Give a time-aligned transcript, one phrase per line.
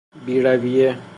[0.25, 1.01] بیرویه